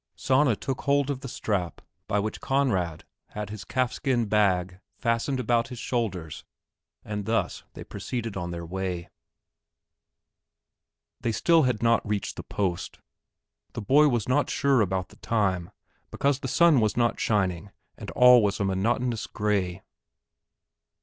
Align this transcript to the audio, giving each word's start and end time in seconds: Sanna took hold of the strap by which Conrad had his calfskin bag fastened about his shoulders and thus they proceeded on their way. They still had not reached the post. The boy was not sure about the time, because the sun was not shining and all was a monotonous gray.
Sanna 0.15 0.55
took 0.55 0.81
hold 0.81 1.11
of 1.11 1.19
the 1.19 1.27
strap 1.27 1.79
by 2.07 2.17
which 2.17 2.41
Conrad 2.41 3.03
had 3.35 3.51
his 3.51 3.63
calfskin 3.63 4.25
bag 4.25 4.79
fastened 4.97 5.39
about 5.39 5.67
his 5.67 5.77
shoulders 5.77 6.43
and 7.05 7.25
thus 7.27 7.65
they 7.75 7.83
proceeded 7.83 8.35
on 8.35 8.49
their 8.49 8.65
way. 8.65 9.11
They 11.19 11.31
still 11.31 11.61
had 11.69 11.83
not 11.83 12.03
reached 12.03 12.35
the 12.35 12.41
post. 12.41 12.97
The 13.73 13.81
boy 13.83 14.07
was 14.07 14.27
not 14.27 14.49
sure 14.49 14.81
about 14.81 15.09
the 15.09 15.17
time, 15.17 15.69
because 16.09 16.39
the 16.39 16.47
sun 16.47 16.79
was 16.79 16.97
not 16.97 17.19
shining 17.19 17.69
and 17.95 18.09
all 18.09 18.41
was 18.41 18.59
a 18.59 18.65
monotonous 18.65 19.27
gray. 19.27 19.83